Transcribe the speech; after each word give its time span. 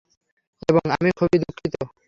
এবং 0.69 0.83
আমি 0.95 1.09
খুবই 1.17 1.37
দুঃখিত। 1.43 1.75